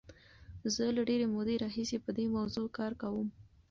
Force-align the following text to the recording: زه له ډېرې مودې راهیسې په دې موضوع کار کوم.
زه 0.73 0.83
له 0.95 1.01
ډېرې 1.09 1.25
مودې 1.33 1.55
راهیسې 1.63 1.97
په 2.05 2.09
دې 2.17 2.25
موضوع 2.35 2.67
کار 2.77 2.91
کوم. 3.01 3.27